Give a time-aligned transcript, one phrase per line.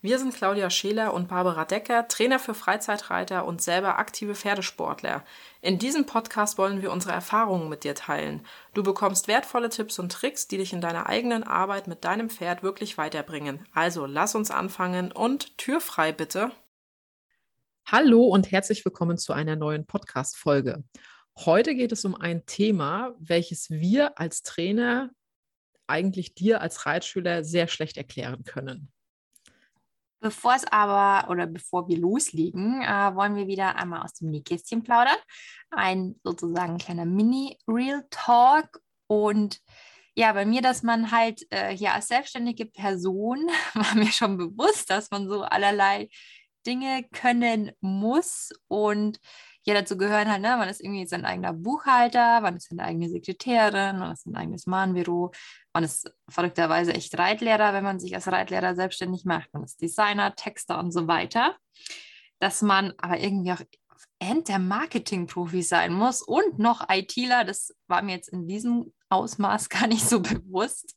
[0.00, 5.24] Wir sind Claudia Scheler und Barbara Decker, Trainer für Freizeitreiter und selber aktive Pferdesportler.
[5.60, 8.46] In diesem Podcast wollen wir unsere Erfahrungen mit dir teilen.
[8.74, 12.62] Du bekommst wertvolle Tipps und Tricks, die dich in deiner eigenen Arbeit mit deinem Pferd
[12.62, 13.66] wirklich weiterbringen.
[13.74, 16.52] Also lass uns anfangen und Tür frei bitte.
[17.84, 20.84] Hallo und herzlich willkommen zu einer neuen Podcast-Folge.
[21.38, 25.10] Heute geht es um ein Thema, welches wir als Trainer
[25.88, 28.92] eigentlich dir als Reitschüler sehr schlecht erklären können.
[30.20, 34.82] Bevor es aber oder bevor wir loslegen, äh, wollen wir wieder einmal aus dem Nähkästchen
[34.82, 35.16] plaudern.
[35.70, 38.80] Ein sozusagen kleiner Mini-Real Talk.
[39.06, 39.60] Und
[40.14, 44.90] ja, bei mir, dass man halt äh, hier als selbstständige Person war mir schon bewusst,
[44.90, 46.08] dass man so allerlei
[46.66, 48.50] Dinge können muss.
[48.66, 49.20] Und
[49.68, 53.10] ja, dazu gehören halt, ne, man ist irgendwie sein eigener Buchhalter, man ist seine eigene
[53.10, 55.30] Sekretärin, man ist sein eigenes Mahnbüro,
[55.74, 60.34] man ist verrückterweise echt Reitlehrer, wenn man sich als Reitlehrer selbstständig macht, man ist Designer,
[60.34, 61.54] Texter und so weiter.
[62.38, 63.60] Dass man aber irgendwie auch
[64.18, 69.68] End der Marketing-Profi sein muss und noch ITler, das war mir jetzt in diesem Ausmaß
[69.68, 70.94] gar nicht so bewusst.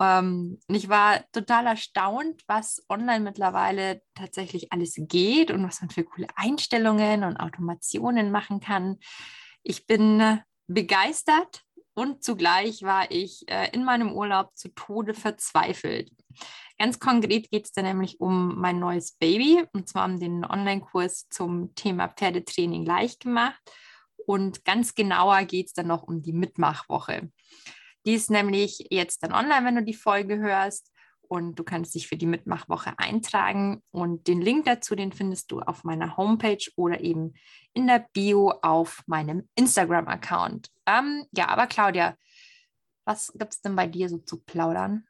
[0.00, 6.04] Ähm, ich war total erstaunt, was online mittlerweile tatsächlich alles geht und was man für
[6.04, 8.98] coole Einstellungen und Automationen machen kann.
[9.62, 11.62] Ich bin begeistert
[11.94, 16.10] und zugleich war ich äh, in meinem Urlaub zu Tode verzweifelt.
[16.78, 21.28] Ganz konkret geht es da nämlich um mein neues Baby und zwar um den Online-Kurs
[21.28, 23.60] zum Thema Pferdetraining leicht gemacht.
[24.26, 27.30] Und ganz genauer geht es dann noch um die Mitmachwoche.
[28.06, 30.90] Die ist nämlich jetzt dann online, wenn du die Folge hörst.
[31.22, 33.84] Und du kannst dich für die Mitmachwoche eintragen.
[33.92, 37.34] Und den Link dazu, den findest du auf meiner Homepage oder eben
[37.72, 40.70] in der Bio auf meinem Instagram-Account.
[40.86, 42.16] Ähm, ja, aber Claudia,
[43.04, 45.06] was gibt es denn bei dir so zu plaudern?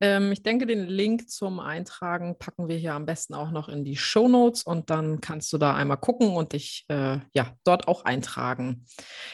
[0.00, 3.84] Ähm, ich denke, den Link zum Eintragen packen wir hier am besten auch noch in
[3.84, 7.88] die Show Notes und dann kannst du da einmal gucken und dich äh, ja dort
[7.88, 8.84] auch eintragen.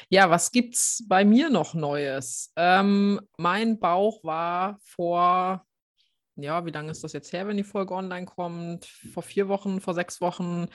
[0.08, 2.52] Ja, was gibt es bei mir noch Neues?
[2.56, 5.66] Ähm, mein Bauch war vor,
[6.36, 8.86] ja, wie lange ist das jetzt her, wenn die Folge online kommt?
[8.86, 10.66] Vor vier Wochen, vor sechs Wochen.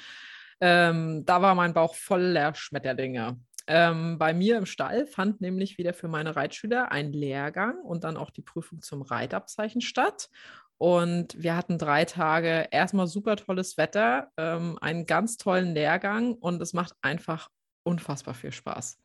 [0.60, 3.40] Ähm, da war mein Bauch voller Schmetterlinge.
[3.68, 8.18] Ähm, bei mir im Stall fand nämlich wieder für meine Reitschüler ein Lehrgang und dann
[8.18, 10.30] auch die Prüfung zum Reitabzeichen statt.
[10.78, 16.62] Und wir hatten drei Tage erstmal super tolles Wetter, ähm, einen ganz tollen Lehrgang und
[16.62, 17.50] es macht einfach
[17.84, 19.00] unfassbar viel Spaß.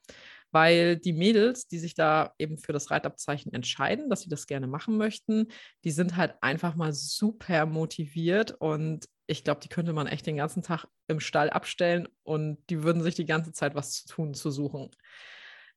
[0.50, 4.66] Weil die Mädels, die sich da eben für das Reitabzeichen entscheiden, dass sie das gerne
[4.66, 5.48] machen möchten,
[5.84, 10.36] die sind halt einfach mal super motiviert und ich glaube, die könnte man echt den
[10.36, 14.34] ganzen Tag im Stall abstellen und die würden sich die ganze Zeit was zu tun,
[14.34, 14.90] zu suchen.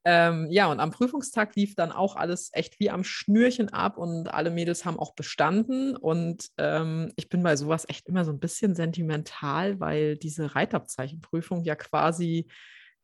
[0.07, 4.31] Ähm, ja, und am Prüfungstag lief dann auch alles echt wie am Schnürchen ab und
[4.31, 5.95] alle Mädels haben auch bestanden.
[5.97, 11.63] Und ähm, ich bin bei sowas echt immer so ein bisschen sentimental, weil diese Reitabzeichenprüfung
[11.63, 12.47] ja quasi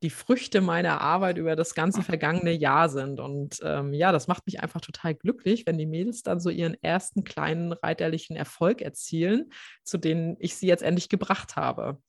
[0.02, 3.20] die Früchte meiner Arbeit über das ganze vergangene Jahr sind.
[3.20, 6.76] Und ähm, ja, das macht mich einfach total glücklich, wenn die Mädels dann so ihren
[6.82, 9.52] ersten kleinen reiterlichen Erfolg erzielen,
[9.84, 12.02] zu denen ich sie jetzt endlich gebracht habe.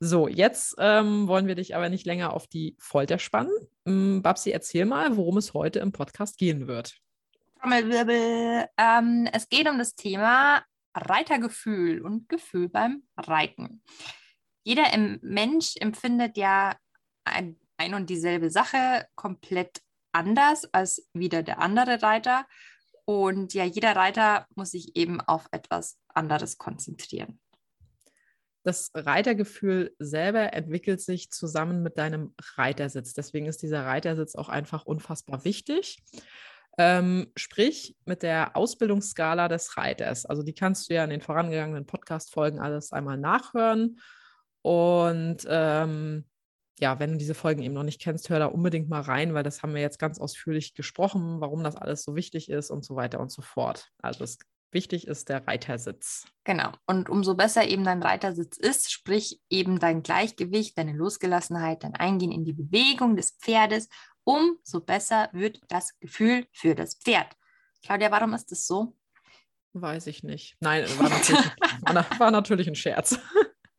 [0.00, 3.52] So, jetzt ähm, wollen wir dich aber nicht länger auf die Folter spannen.
[3.84, 6.98] Ähm, Babsi, erzähl mal, worum es heute im Podcast gehen wird.
[7.60, 8.66] Trommelwirbel.
[8.76, 10.62] Ähm, es geht um das Thema
[10.94, 13.82] Reitergefühl und Gefühl beim Reiten.
[14.62, 14.84] Jeder
[15.22, 16.76] Mensch empfindet ja
[17.28, 19.80] ein, ein und dieselbe Sache komplett
[20.12, 22.46] anders als wieder der andere Reiter.
[23.04, 27.40] Und ja, jeder Reiter muss sich eben auf etwas anderes konzentrieren.
[28.64, 33.14] Das Reitergefühl selber entwickelt sich zusammen mit deinem Reitersitz.
[33.14, 36.02] Deswegen ist dieser Reitersitz auch einfach unfassbar wichtig.
[36.76, 40.26] Ähm, sprich, mit der Ausbildungsskala des Reiters.
[40.26, 44.00] Also die kannst du ja in den vorangegangenen Podcast-Folgen alles einmal nachhören.
[44.62, 46.26] Und ähm,
[46.80, 49.42] ja, wenn du diese Folgen eben noch nicht kennst, hör da unbedingt mal rein, weil
[49.42, 52.96] das haben wir jetzt ganz ausführlich gesprochen, warum das alles so wichtig ist und so
[52.96, 53.88] weiter und so fort.
[54.00, 54.38] Also es,
[54.70, 56.26] wichtig ist der Reitersitz.
[56.44, 56.72] Genau.
[56.86, 62.32] Und umso besser eben dein Reitersitz ist, sprich eben dein Gleichgewicht, deine Losgelassenheit, dein Eingehen
[62.32, 63.88] in die Bewegung des Pferdes,
[64.24, 67.34] umso besser wird das Gefühl für das Pferd.
[67.82, 68.94] Claudia, warum ist das so?
[69.72, 70.56] Weiß ich nicht.
[70.60, 71.44] Nein, war natürlich,
[72.18, 73.18] war, natürlich ein Scherz.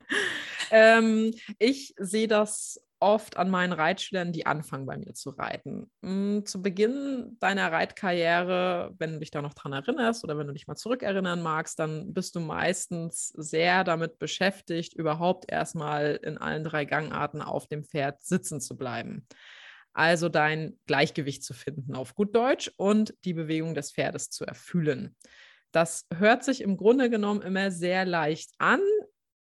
[0.71, 5.91] ähm, ich sehe das oft an meinen Reitschülern, die anfangen bei mir zu reiten.
[6.03, 10.53] Hm, zu Beginn deiner Reitkarriere, wenn du dich da noch dran erinnerst oder wenn du
[10.53, 16.63] dich mal zurückerinnern magst, dann bist du meistens sehr damit beschäftigt, überhaupt erstmal in allen
[16.63, 19.27] drei Gangarten auf dem Pferd sitzen zu bleiben.
[19.93, 25.15] Also dein Gleichgewicht zu finden auf gut Deutsch und die Bewegung des Pferdes zu erfüllen.
[25.71, 28.81] Das hört sich im Grunde genommen immer sehr leicht an,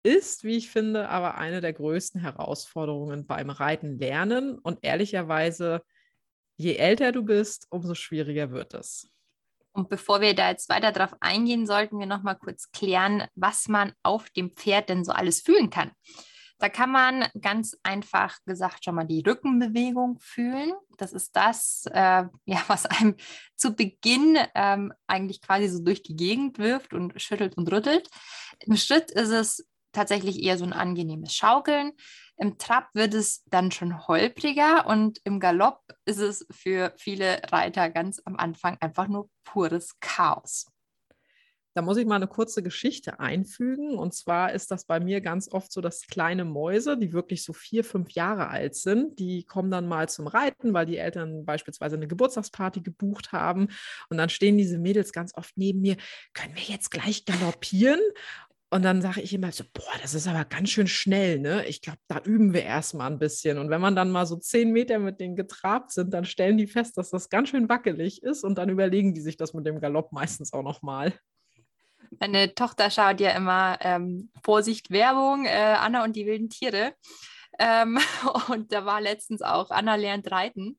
[0.05, 4.57] ist, wie ich finde, aber eine der größten Herausforderungen beim Reiten lernen.
[4.59, 5.81] Und ehrlicherweise,
[6.55, 9.09] je älter du bist, umso schwieriger wird es.
[9.73, 13.67] Und bevor wir da jetzt weiter drauf eingehen, sollten wir noch mal kurz klären, was
[13.67, 15.91] man auf dem Pferd denn so alles fühlen kann.
[16.59, 20.71] Da kann man ganz einfach gesagt schon mal die Rückenbewegung fühlen.
[20.97, 23.15] Das ist das, äh, ja, was einem
[23.57, 28.09] zu Beginn ähm, eigentlich quasi so durch die Gegend wirft und schüttelt und rüttelt.
[28.59, 31.93] Im Schritt ist es tatsächlich eher so ein angenehmes Schaukeln.
[32.37, 37.89] Im Trab wird es dann schon holpriger und im Galopp ist es für viele Reiter
[37.89, 40.67] ganz am Anfang einfach nur pures Chaos.
[41.75, 43.97] Da muss ich mal eine kurze Geschichte einfügen.
[43.97, 47.51] Und zwar ist das bei mir ganz oft so, dass kleine Mäuse, die wirklich so
[47.51, 51.97] vier, fünf Jahre alt sind, die kommen dann mal zum Reiten, weil die Eltern beispielsweise
[51.97, 53.67] eine Geburtstagsparty gebucht haben.
[54.09, 55.97] Und dann stehen diese Mädels ganz oft neben mir,
[56.33, 57.99] können wir jetzt gleich galoppieren?
[58.71, 61.65] Und dann sage ich immer so, boah, das ist aber ganz schön schnell, ne?
[61.67, 63.57] Ich glaube, da üben wir erstmal ein bisschen.
[63.57, 66.67] Und wenn man dann mal so zehn Meter mit denen getrabt sind, dann stellen die
[66.67, 69.79] fest, dass das ganz schön wackelig ist und dann überlegen die sich das mit dem
[69.79, 71.13] Galopp meistens auch nochmal.
[72.19, 76.93] Meine Tochter schaut ja immer ähm, Vorsicht Werbung, äh, Anna und die wilden Tiere.
[77.59, 77.99] Ähm,
[78.49, 80.77] und da war letztens auch Anna lernt reiten.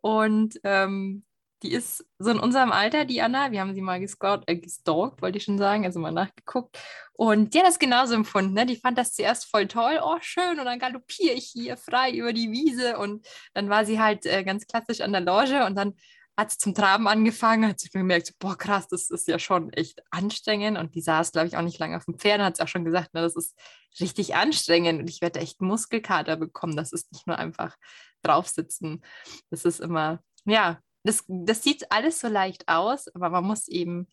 [0.00, 1.24] Und ähm,
[1.62, 3.50] die ist so in unserem Alter, die Anna.
[3.50, 6.78] Wir haben sie mal gescout, äh, gestalkt, wollte ich schon sagen, also mal nachgeguckt.
[7.14, 8.52] Und die hat das genauso empfunden.
[8.52, 8.66] Ne?
[8.66, 10.00] Die fand das zuerst voll toll.
[10.02, 10.58] Oh, schön.
[10.58, 12.98] Und dann galoppiere ich hier frei über die Wiese.
[12.98, 15.64] Und dann war sie halt äh, ganz klassisch an der Loge.
[15.64, 15.94] Und dann
[16.36, 20.02] hat sie zum Traben angefangen, hat sich gemerkt, boah, krass, das ist ja schon echt
[20.10, 20.76] anstrengend.
[20.76, 22.42] Und die saß, glaube ich, auch nicht lange auf dem Pferd.
[22.42, 23.58] Hat sie auch schon gesagt, ne, das ist
[23.98, 25.00] richtig anstrengend.
[25.00, 26.76] Und ich werde echt Muskelkater bekommen.
[26.76, 27.76] Das ist nicht nur einfach
[28.22, 29.02] draufsitzen.
[29.50, 34.06] Das ist immer, ja, das, das sieht alles so leicht aus, aber man muss eben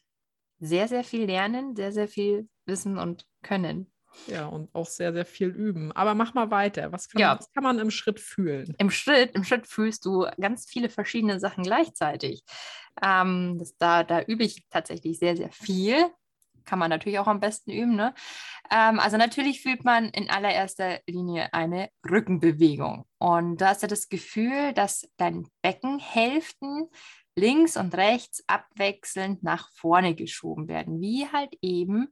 [0.60, 3.92] sehr, sehr viel lernen, sehr, sehr viel wissen und können.
[4.28, 5.92] Ja, und auch sehr, sehr viel üben.
[5.92, 6.92] Aber mach mal weiter.
[6.92, 7.38] Was kann, ja.
[7.38, 8.76] was kann man im Schritt fühlen?
[8.78, 12.44] Im Schritt, im Schritt fühlst du ganz viele verschiedene Sachen gleichzeitig.
[13.02, 16.12] Ähm, das, da, da übe ich tatsächlich sehr, sehr viel
[16.66, 17.96] kann man natürlich auch am besten üben.
[17.96, 18.14] Ne?
[18.72, 23.06] Ähm, also natürlich fühlt man in allererster Linie eine Rückenbewegung.
[23.20, 26.90] Und du hast ja das Gefühl, dass deine Beckenhälften
[27.36, 32.10] links und rechts abwechselnd nach vorne geschoben werden, wie halt eben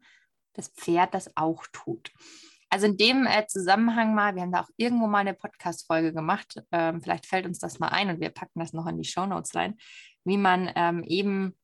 [0.54, 2.12] das Pferd das auch tut.
[2.70, 6.64] Also in dem äh, Zusammenhang mal, wir haben da auch irgendwo mal eine Podcast-Folge gemacht,
[6.72, 9.26] ähm, vielleicht fällt uns das mal ein und wir packen das noch in die Show
[9.26, 9.76] Notes rein,
[10.24, 11.58] wie man ähm, eben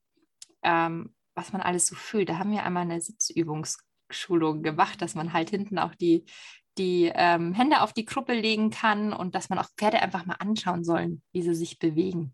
[0.63, 2.29] ähm, was man alles so fühlt.
[2.29, 6.25] Da haben wir einmal eine Sitzübungsschulung gemacht, dass man halt hinten auch die,
[6.77, 10.35] die ähm, Hände auf die Kruppel legen kann und dass man auch Pferde einfach mal
[10.39, 12.33] anschauen sollen, wie sie sich bewegen.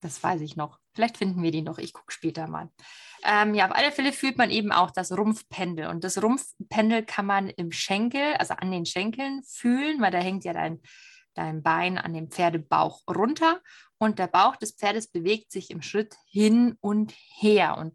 [0.00, 0.78] Das weiß ich noch.
[0.94, 1.78] Vielleicht finden wir die noch.
[1.78, 2.70] Ich gucke später mal.
[3.24, 5.88] Ähm, ja, auf alle Fälle fühlt man eben auch das Rumpfpendel.
[5.88, 10.44] Und das Rumpfpendel kann man im Schenkel, also an den Schenkeln fühlen, weil da hängt
[10.44, 10.80] ja dein,
[11.38, 13.60] dein Bein an dem Pferdebauch runter
[13.98, 17.94] und der Bauch des Pferdes bewegt sich im Schritt hin und her und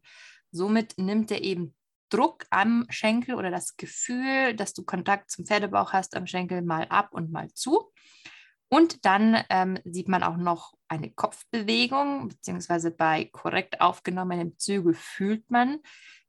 [0.52, 1.76] somit nimmt er eben
[2.10, 6.86] Druck am Schenkel oder das Gefühl, dass du Kontakt zum Pferdebauch hast am Schenkel mal
[6.90, 7.92] ab und mal zu.
[8.70, 15.50] Und dann ähm, sieht man auch noch eine Kopfbewegung, beziehungsweise bei korrekt aufgenommenem Zügel fühlt
[15.50, 15.80] man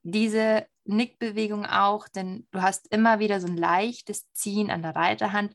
[0.03, 5.55] diese Nickbewegung auch, denn du hast immer wieder so ein leichtes Ziehen an der Reiterhand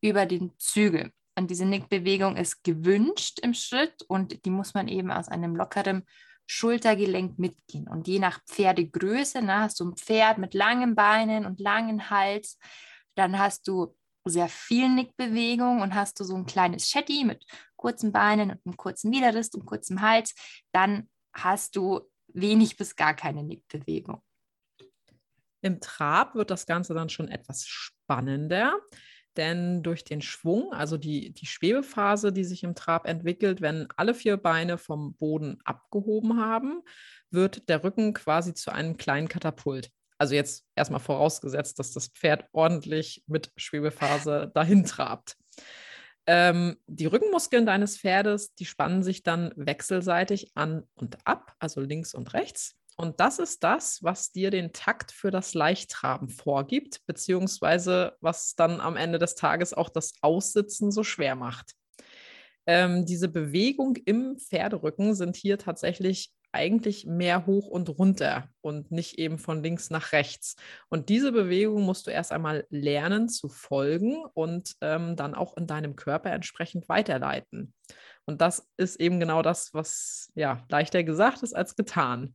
[0.00, 1.12] über den Zügel.
[1.38, 6.04] Und diese Nickbewegung ist gewünscht im Schritt und die muss man eben aus einem lockeren
[6.46, 7.88] Schultergelenk mitgehen.
[7.88, 12.58] Und je nach Pferdegröße, na, hast du ein Pferd mit langen Beinen und langen Hals,
[13.16, 17.44] dann hast du sehr viel Nickbewegung und hast du so ein kleines Shetty mit
[17.76, 20.34] kurzen Beinen und einem kurzen Widerrist und kurzem Hals,
[20.72, 24.22] dann hast du wenig bis gar keine Nickbewegung.
[25.62, 28.74] Im Trab wird das Ganze dann schon etwas spannender
[29.38, 34.14] denn durch den Schwung, also die, die Schwebephase, die sich im Trab entwickelt, wenn alle
[34.14, 36.82] vier Beine vom Boden abgehoben haben,
[37.30, 39.90] wird der Rücken quasi zu einem kleinen Katapult.
[40.18, 45.36] Also jetzt erstmal vorausgesetzt, dass das Pferd ordentlich mit Schwebephase dahin trabt.
[46.26, 52.14] Ähm, die Rückenmuskeln deines Pferdes, die spannen sich dann wechselseitig an und ab, also links
[52.14, 52.76] und rechts.
[52.96, 58.80] Und das ist das, was dir den Takt für das Leichttraben vorgibt, beziehungsweise was dann
[58.80, 61.72] am Ende des Tages auch das Aussitzen so schwer macht.
[62.66, 69.18] Ähm, diese Bewegung im Pferderücken sind hier tatsächlich eigentlich mehr hoch und runter und nicht
[69.18, 70.56] eben von links nach rechts.
[70.88, 75.66] Und diese Bewegung musst du erst einmal lernen zu folgen und ähm, dann auch in
[75.66, 77.74] deinem Körper entsprechend weiterleiten.
[78.24, 82.34] Und das ist eben genau das, was ja leichter gesagt ist als getan.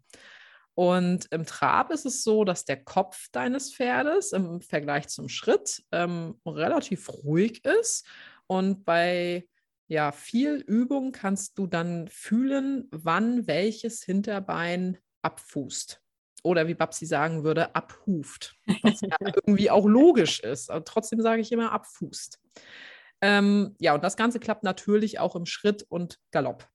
[0.81, 5.83] Und im Trab ist es so, dass der Kopf deines Pferdes im Vergleich zum Schritt
[5.91, 8.03] ähm, relativ ruhig ist.
[8.47, 9.47] Und bei
[9.87, 16.01] ja, viel Übung kannst du dann fühlen, wann welches Hinterbein abfußt.
[16.41, 18.55] Oder wie Babsi sagen würde, abhuft.
[18.81, 20.71] Was ja irgendwie auch logisch ist.
[20.71, 22.39] Aber trotzdem sage ich immer abfußt.
[23.21, 26.67] Ähm, ja, und das Ganze klappt natürlich auch im Schritt und Galopp.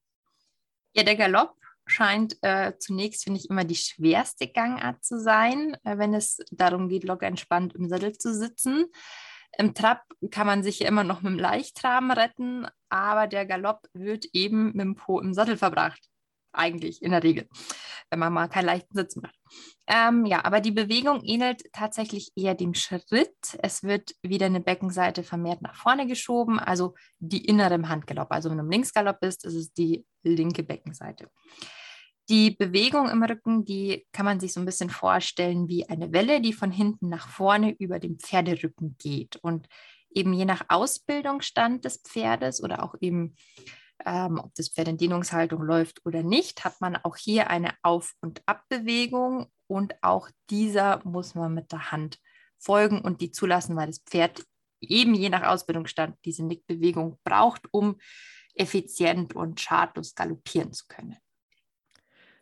[0.94, 5.98] Ja, der Galopp scheint äh, zunächst, finde ich, immer die schwerste Gangart zu sein, äh,
[5.98, 8.86] wenn es darum geht, locker entspannt im Sattel zu sitzen.
[9.58, 13.88] Im Trab kann man sich ja immer noch mit dem Leichtraben retten, aber der Galopp
[13.94, 16.10] wird eben mit dem Po im Sattel verbracht.
[16.56, 17.48] Eigentlich in der Regel,
[18.10, 19.34] wenn man mal keinen leichten Sitz macht.
[19.86, 23.36] Ähm, ja, aber die Bewegung ähnelt tatsächlich eher dem Schritt.
[23.62, 28.30] Es wird wieder eine Beckenseite vermehrt nach vorne geschoben, also die innere im Handgalopp.
[28.30, 31.28] Also wenn du im Linksgalopp bist, ist es die linke Beckenseite.
[32.28, 36.40] Die Bewegung im Rücken, die kann man sich so ein bisschen vorstellen wie eine Welle,
[36.40, 39.36] die von hinten nach vorne über den Pferderücken geht.
[39.36, 39.68] Und
[40.10, 43.36] eben je nach Ausbildungsstand des Pferdes oder auch eben,
[44.06, 48.14] ähm, ob das Pferd in Dehnungshaltung läuft oder nicht, hat man auch hier eine Auf-
[48.20, 52.18] und Abbewegung und auch dieser muss man mit der Hand
[52.58, 54.44] folgen und die zulassen, weil das Pferd
[54.80, 57.98] eben je nach Ausbildungsstand diese Nickbewegung braucht, um
[58.54, 61.16] effizient und schadlos galoppieren zu können.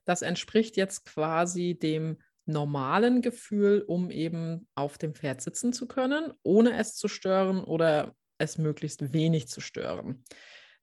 [0.05, 6.33] Das entspricht jetzt quasi dem normalen Gefühl, um eben auf dem Pferd sitzen zu können,
[6.43, 10.25] ohne es zu stören oder es möglichst wenig zu stören.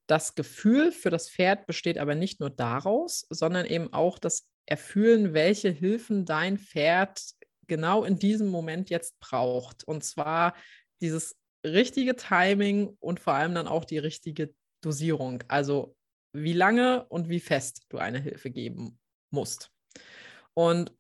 [0.08, 5.34] Das Gefühl für das Pferd besteht aber nicht nur daraus, sondern eben auch das Erfühlen,
[5.34, 7.22] welche Hilfen dein Pferd
[7.68, 9.84] genau in diesem Moment jetzt braucht.
[9.84, 10.56] Und zwar
[11.02, 15.44] dieses richtige Timing und vor allem dann auch die richtige Dosierung.
[15.48, 15.96] Also
[16.34, 19.00] wie lange und wie fest du eine Hilfe geben
[19.32, 19.72] musst.
[20.54, 20.94] Und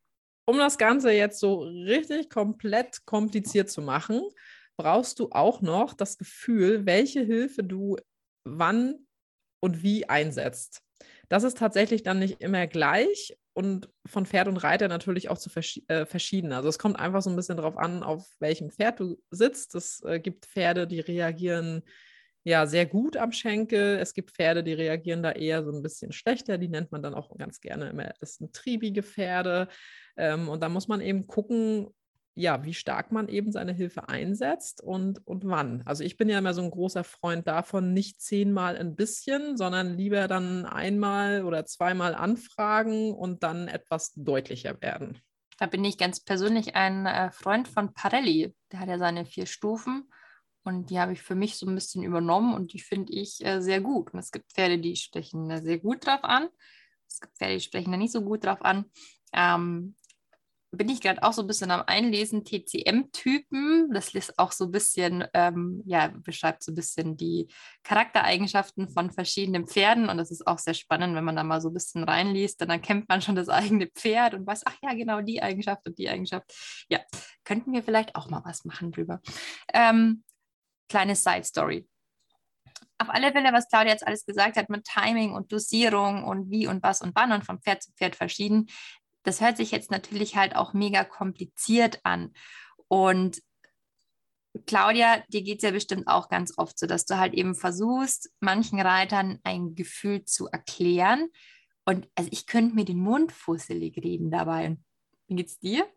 [0.45, 4.21] um das Ganze jetzt so richtig komplett kompliziert zu machen,
[4.77, 7.97] brauchst du auch noch das Gefühl, welche Hilfe du
[8.43, 9.07] wann
[9.59, 10.81] und wie einsetzt.
[11.29, 15.49] Das ist tatsächlich dann nicht immer gleich und von Pferd und Reiter natürlich auch zu
[15.49, 16.53] vers äh, verschieden.
[16.53, 19.75] Also es kommt einfach so ein bisschen darauf an, auf welchem Pferd du sitzt.
[19.75, 21.83] Es äh, gibt Pferde, die reagieren
[22.43, 23.97] ja sehr gut am Schenkel.
[23.97, 26.57] Es gibt Pferde, die reagieren da eher so ein bisschen schlechter.
[26.57, 29.67] Die nennt man dann auch ganz gerne immer, das sind triebige Pferde.
[30.17, 31.87] Ähm, und da muss man eben gucken,
[32.33, 35.81] ja, wie stark man eben seine Hilfe einsetzt und, und wann.
[35.85, 39.97] Also ich bin ja immer so ein großer Freund davon, nicht zehnmal ein bisschen, sondern
[39.97, 45.19] lieber dann einmal oder zweimal anfragen und dann etwas deutlicher werden.
[45.59, 48.55] Da bin ich ganz persönlich ein äh, Freund von Parelli.
[48.71, 50.09] Der hat ja seine vier Stufen
[50.63, 53.61] und die habe ich für mich so ein bisschen übernommen und die finde ich äh,
[53.61, 54.13] sehr gut.
[54.13, 56.47] Und es gibt Pferde, die sprechen da sehr gut drauf an.
[57.07, 58.85] Es gibt Pferde, die sprechen da nicht so gut drauf an.
[59.33, 59.95] Ähm,
[60.71, 63.89] bin ich gerade auch so ein bisschen am Einlesen, TCM-Typen.
[63.93, 67.47] Das ist auch so ein bisschen, ähm, ja, beschreibt so ein bisschen die
[67.83, 70.07] Charaktereigenschaften von verschiedenen Pferden.
[70.07, 72.61] Und das ist auch sehr spannend, wenn man da mal so ein bisschen reinliest.
[72.61, 75.97] Dann erkennt man schon das eigene Pferd und weiß, ach ja, genau die Eigenschaft und
[75.97, 76.53] die Eigenschaft.
[76.89, 76.99] Ja,
[77.43, 79.19] könnten wir vielleicht auch mal was machen drüber.
[79.73, 80.23] Ähm,
[80.87, 81.85] kleine Side Story.
[82.97, 86.67] Auf alle Fälle, was Claudia jetzt alles gesagt hat mit Timing und Dosierung und wie
[86.67, 88.67] und was und wann und von Pferd zu Pferd verschieden,
[89.23, 92.33] das hört sich jetzt natürlich halt auch mega kompliziert an.
[92.87, 93.41] Und
[94.65, 98.31] Claudia, dir geht es ja bestimmt auch ganz oft so, dass du halt eben versuchst,
[98.39, 101.29] manchen Reitern ein Gefühl zu erklären.
[101.85, 104.67] Und also ich könnte mir den Mund fusselig reden dabei.
[104.67, 104.83] Und
[105.27, 105.87] wie geht's dir?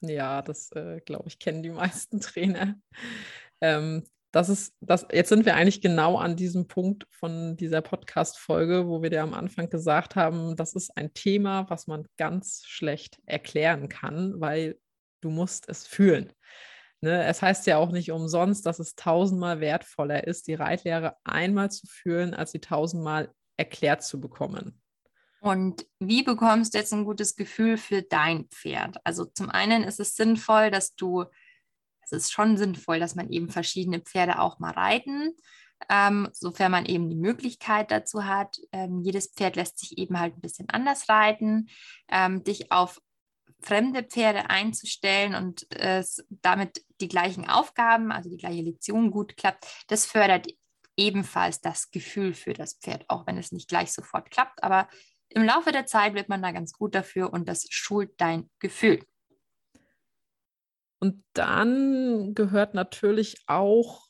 [0.00, 2.80] Ja, das äh, glaube ich, kennen die meisten Trainer.
[3.60, 4.04] Ähm,
[4.38, 9.02] das ist, das, jetzt sind wir eigentlich genau an diesem Punkt von dieser Podcast-Folge, wo
[9.02, 13.88] wir dir am Anfang gesagt haben, das ist ein Thema, was man ganz schlecht erklären
[13.88, 14.78] kann, weil
[15.22, 16.32] du musst es fühlen.
[17.00, 17.24] Ne?
[17.24, 21.88] Es heißt ja auch nicht umsonst, dass es tausendmal wertvoller ist, die Reitlehre einmal zu
[21.88, 24.80] fühlen, als sie tausendmal erklärt zu bekommen.
[25.40, 28.98] Und wie bekommst du jetzt ein gutes Gefühl für dein Pferd?
[29.02, 31.24] Also zum einen ist es sinnvoll, dass du
[32.12, 35.34] es ist schon sinnvoll, dass man eben verschiedene Pferde auch mal reiten
[35.88, 38.58] ähm, sofern man eben die Möglichkeit dazu hat.
[38.72, 41.68] Ähm, jedes Pferd lässt sich eben halt ein bisschen anders reiten.
[42.08, 43.00] Ähm, dich auf
[43.60, 49.66] fremde Pferde einzustellen und äh, damit die gleichen Aufgaben, also die gleiche Lektion gut klappt,
[49.88, 50.46] das fördert
[50.96, 54.62] ebenfalls das Gefühl für das Pferd, auch wenn es nicht gleich sofort klappt.
[54.62, 54.88] Aber
[55.28, 59.00] im Laufe der Zeit wird man da ganz gut dafür und das schult dein Gefühl.
[61.00, 64.08] Und dann gehört natürlich auch,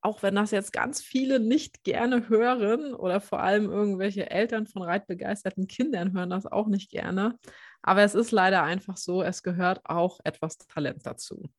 [0.00, 4.82] auch wenn das jetzt ganz viele nicht gerne hören oder vor allem irgendwelche Eltern von
[4.82, 7.38] reitbegeisterten Kindern hören das auch nicht gerne,
[7.82, 11.50] aber es ist leider einfach so, es gehört auch etwas Talent dazu.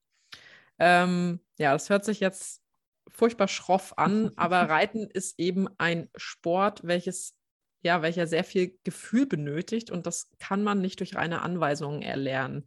[0.80, 2.62] Ähm, ja, das hört sich jetzt
[3.10, 7.36] furchtbar schroff an, aber Reiten ist eben ein Sport, welches
[7.84, 12.66] ja, welcher sehr viel Gefühl benötigt und das kann man nicht durch reine Anweisungen erlernen.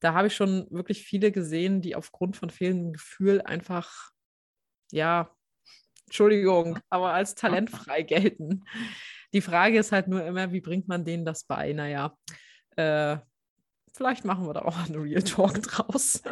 [0.00, 4.10] Da habe ich schon wirklich viele gesehen, die aufgrund von fehlendem Gefühl einfach,
[4.92, 5.34] ja,
[6.06, 8.64] Entschuldigung, aber als talentfrei gelten.
[9.34, 11.72] Die Frage ist halt nur immer, wie bringt man denen das bei?
[11.72, 12.16] Naja,
[12.76, 13.18] äh,
[13.92, 16.22] vielleicht machen wir da auch einen Real Talk draus.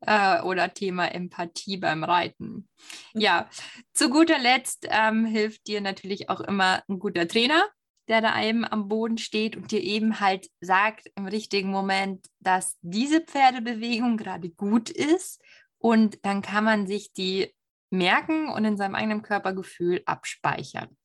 [0.00, 2.68] äh, oder Thema Empathie beim Reiten.
[3.14, 3.48] Ja,
[3.94, 7.66] zu guter Letzt ähm, hilft dir natürlich auch immer ein guter Trainer,
[8.08, 12.76] der da eben am Boden steht und dir eben halt sagt im richtigen Moment, dass
[12.82, 15.42] diese Pferdebewegung gerade gut ist
[15.78, 17.54] und dann kann man sich die
[17.90, 20.96] merken und in seinem eigenen Körpergefühl abspeichern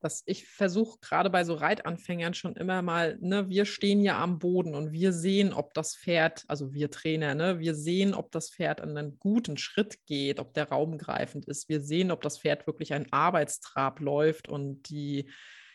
[0.00, 4.38] dass ich versuche gerade bei so Reitanfängern schon immer mal, ne, wir stehen ja am
[4.38, 8.50] Boden und wir sehen, ob das Pferd, also wir Trainer, ne, wir sehen, ob das
[8.50, 11.68] Pferd an einen guten Schritt geht, ob der raumgreifend ist.
[11.68, 15.30] Wir sehen, ob das Pferd wirklich einen Arbeitstrab läuft und die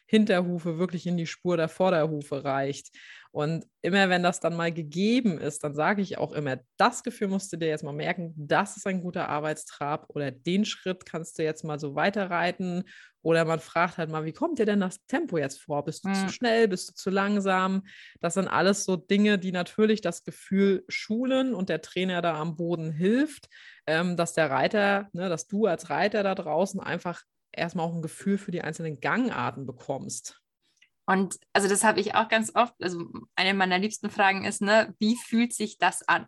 [0.05, 2.91] Hinterhufe wirklich in die Spur der Vorderhufe reicht.
[3.31, 7.29] Und immer wenn das dann mal gegeben ist, dann sage ich auch immer, das Gefühl
[7.29, 11.39] musst du dir jetzt mal merken, das ist ein guter Arbeitstrab oder den Schritt kannst
[11.39, 12.83] du jetzt mal so weiterreiten.
[13.24, 15.83] Oder man fragt halt mal, wie kommt dir denn das Tempo jetzt vor?
[15.83, 16.13] Bist du mhm.
[16.13, 16.67] zu schnell?
[16.67, 17.88] Bist du zu langsam?
[18.19, 22.55] Das sind alles so Dinge, die natürlich das Gefühl schulen und der Trainer da am
[22.55, 23.50] Boden hilft,
[23.88, 28.01] ähm, dass der Reiter, ne, dass du als Reiter da draußen einfach erstmal auch ein
[28.01, 30.41] Gefühl für die einzelnen Gangarten bekommst.
[31.05, 33.05] Und also das habe ich auch ganz oft, also
[33.36, 36.27] eine meiner liebsten Fragen ist, ne, wie fühlt sich das an?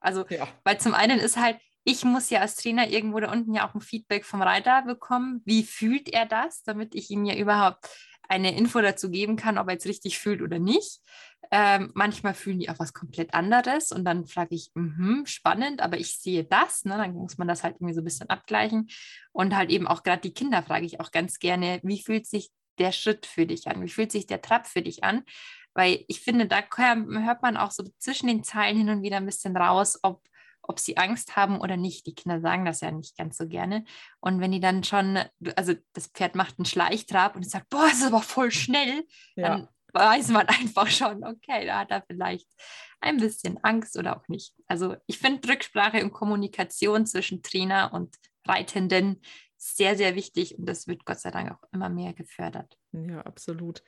[0.00, 0.48] Also, ja.
[0.64, 3.74] weil zum einen ist halt, ich muss ja als Trainer irgendwo da unten ja auch
[3.74, 5.42] ein Feedback vom Reiter bekommen.
[5.44, 7.88] Wie fühlt er das, damit ich ihm ja überhaupt
[8.30, 11.00] eine Info dazu geben kann, ob er jetzt richtig fühlt oder nicht.
[11.50, 15.98] Ähm, manchmal fühlen die auch was komplett anderes und dann frage ich, mh, spannend, aber
[15.98, 16.96] ich sehe das, ne?
[16.96, 18.88] dann muss man das halt irgendwie so ein bisschen abgleichen.
[19.32, 22.50] Und halt eben auch gerade die Kinder frage ich auch ganz gerne, wie fühlt sich
[22.78, 23.82] der Schritt für dich an?
[23.82, 25.24] Wie fühlt sich der Trab für dich an?
[25.74, 29.26] Weil ich finde, da hört man auch so zwischen den Zeilen hin und wieder ein
[29.26, 30.22] bisschen raus, ob
[30.62, 32.06] ob sie Angst haben oder nicht.
[32.06, 33.84] Die Kinder sagen das ja nicht ganz so gerne.
[34.20, 35.18] Und wenn die dann schon,
[35.56, 39.04] also das Pferd macht einen Schleichtrab und sagt, boah, das ist aber voll schnell,
[39.36, 39.48] ja.
[39.48, 42.48] dann weiß man einfach schon, okay, da hat er vielleicht
[43.00, 44.54] ein bisschen Angst oder auch nicht.
[44.66, 48.14] Also ich finde Rücksprache und Kommunikation zwischen Trainer und
[48.46, 49.20] Reitenden
[49.56, 52.78] sehr, sehr wichtig und das wird Gott sei Dank auch immer mehr gefördert.
[52.92, 53.82] Ja, absolut.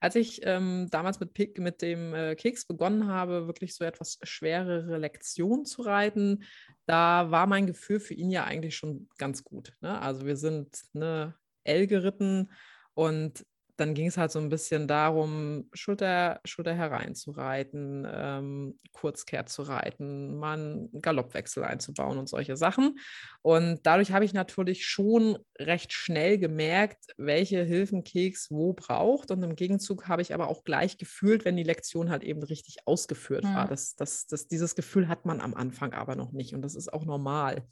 [0.00, 4.18] Als ich ähm, damals mit, Pick, mit dem äh, Keks begonnen habe, wirklich so etwas
[4.22, 6.42] schwerere Lektionen zu reiten,
[6.86, 9.74] da war mein Gefühl für ihn ja eigentlich schon ganz gut.
[9.80, 10.00] Ne?
[10.00, 11.34] Also wir sind eine
[11.64, 12.50] L geritten
[12.94, 13.44] und
[13.80, 20.36] dann ging es halt so ein bisschen darum, Schulter, Schulter hereinzureiten, ähm, Kurzkehrt zu reiten,
[20.36, 22.98] mal einen Galoppwechsel einzubauen und solche Sachen.
[23.42, 29.30] Und dadurch habe ich natürlich schon recht schnell gemerkt, welche Hilfen Keks wo braucht.
[29.30, 32.86] Und im Gegenzug habe ich aber auch gleich gefühlt, wenn die Lektion halt eben richtig
[32.86, 33.54] ausgeführt mhm.
[33.54, 33.66] war.
[33.66, 36.54] Das, das, das, dieses Gefühl hat man am Anfang aber noch nicht.
[36.54, 37.64] Und das ist auch normal.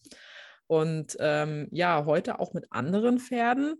[0.66, 3.76] Und ähm, ja, heute auch mit anderen Pferden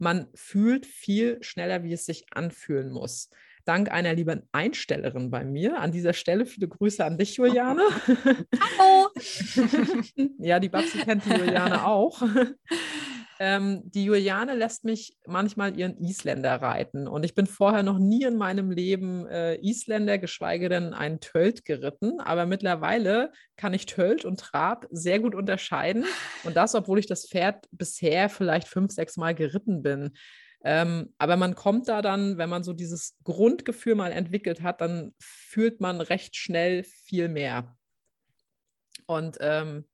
[0.00, 3.30] man fühlt viel schneller, wie es sich anfühlen muss.
[3.64, 5.78] Dank einer lieben Einstellerin bei mir.
[5.78, 7.82] An dieser Stelle viele Grüße an dich, Juliane.
[8.78, 9.10] Hallo!
[10.38, 12.22] ja, die Babsi kennt die Juliane auch.
[13.42, 17.08] Ähm, die Juliane lässt mich manchmal ihren Isländer reiten.
[17.08, 21.64] Und ich bin vorher noch nie in meinem Leben äh, Isländer, geschweige denn einen Tölt
[21.64, 22.20] geritten.
[22.20, 26.04] Aber mittlerweile kann ich Tölt und Trab sehr gut unterscheiden.
[26.44, 30.10] Und das, obwohl ich das Pferd bisher vielleicht fünf, sechs Mal geritten bin.
[30.62, 35.14] Ähm, aber man kommt da dann, wenn man so dieses Grundgefühl mal entwickelt hat, dann
[35.18, 37.74] fühlt man recht schnell viel mehr.
[39.06, 39.86] Und ähm,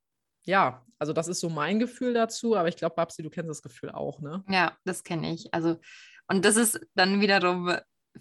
[0.47, 3.61] ja, also das ist so mein Gefühl dazu, aber ich glaube, Babsi, du kennst das
[3.61, 4.43] Gefühl auch, ne?
[4.49, 5.53] Ja, das kenne ich.
[5.53, 5.77] Also,
[6.27, 7.71] und das ist dann wiederum,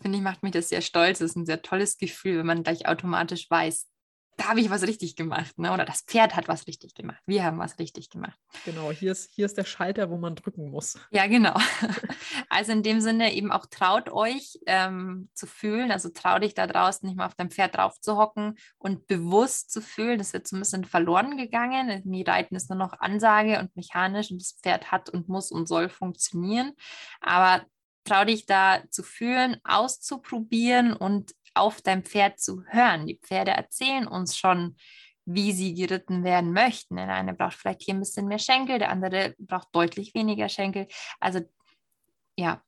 [0.00, 1.20] finde ich, macht mich das sehr stolz.
[1.20, 3.88] Das ist ein sehr tolles Gefühl, wenn man gleich automatisch weiß,
[4.36, 5.72] da habe ich was richtig gemacht, ne?
[5.72, 7.22] oder das Pferd hat was richtig gemacht.
[7.26, 8.38] Wir haben was richtig gemacht.
[8.64, 10.98] Genau, hier ist, hier ist der Schalter, wo man drücken muss.
[11.10, 11.54] Ja, genau.
[12.48, 16.66] Also in dem Sinne eben auch traut euch ähm, zu fühlen, also trau dich da
[16.66, 20.18] draußen nicht mal auf dein Pferd drauf zu hocken und bewusst zu fühlen.
[20.18, 22.02] Das wird so ein bisschen verloren gegangen.
[22.04, 25.66] Die Reiten ist nur noch Ansage und mechanisch und das Pferd hat und muss und
[25.66, 26.72] soll funktionieren.
[27.20, 27.64] Aber
[28.04, 33.06] trau dich da zu fühlen, auszuprobieren und auf dein Pferd zu hören.
[33.06, 34.76] Die Pferde erzählen uns schon,
[35.24, 36.96] wie sie geritten werden möchten.
[36.96, 40.86] Der eine braucht vielleicht hier ein bisschen mehr Schenkel, der andere braucht deutlich weniger Schenkel.
[41.20, 41.40] Also
[42.38, 42.62] ja,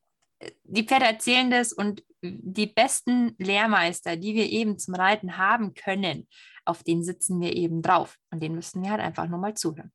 [0.65, 6.29] die Pferde erzählen das und die besten Lehrmeister, die wir eben zum Reiten haben können,
[6.65, 8.17] auf denen sitzen wir eben drauf.
[8.31, 9.93] Und denen müssen wir halt einfach nur mal zuhören.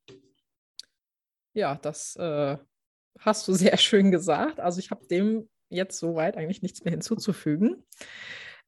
[1.54, 2.58] Ja, das äh,
[3.20, 4.60] hast du sehr schön gesagt.
[4.60, 7.84] Also ich habe dem jetzt soweit eigentlich nichts mehr hinzuzufügen.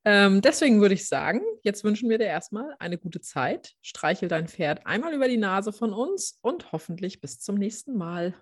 [0.07, 3.73] Ähm, deswegen würde ich sagen, jetzt wünschen wir dir erstmal eine gute Zeit.
[3.81, 8.35] Streichel dein Pferd einmal über die Nase von uns und hoffentlich bis zum nächsten Mal.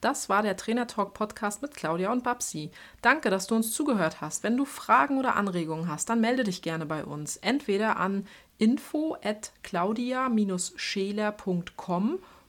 [0.00, 2.70] Das war der Trainer Talk Podcast mit Claudia und Babsi.
[3.02, 4.44] Danke, dass du uns zugehört hast.
[4.44, 7.36] Wenn du Fragen oder Anregungen hast, dann melde dich gerne bei uns.
[7.38, 12.20] Entweder an info at claudia-scheler.com